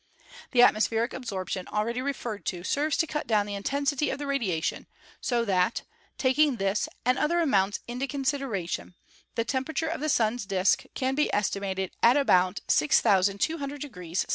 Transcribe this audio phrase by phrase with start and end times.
[0.49, 4.87] The atmospheric absorption already referred to serves to cut down the intensity of the radiation,
[5.21, 5.83] so that,
[6.17, 8.95] taking this and other amounts into con sideration,
[9.35, 14.25] the temperature of the Sun's disk can be esti mated at about 6,200° C.